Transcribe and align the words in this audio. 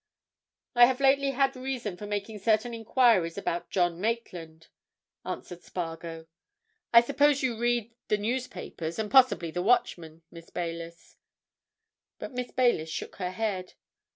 "I 0.73 0.87
have 0.87 0.99
lately 0.99 1.29
had 1.29 1.55
reason 1.55 1.95
for 1.95 2.07
making 2.07 2.39
certain 2.39 2.73
enquiries 2.73 3.37
about 3.37 3.69
John 3.69 4.01
Maitland," 4.01 4.67
answered 5.23 5.61
Spargo. 5.61 6.25
"I 6.91 7.01
suppose 7.01 7.43
you 7.43 7.55
read 7.59 7.93
the 8.07 8.17
newspapers 8.17 8.97
and 8.97 9.11
possibly 9.11 9.51
the 9.51 9.61
Watchman, 9.61 10.23
Miss 10.31 10.49
Baylis?" 10.49 11.17
But 12.17 12.31
Miss 12.31 12.49
Baylis 12.49 12.89
shook 12.89 13.17
her 13.17 13.29
head. 13.29 13.75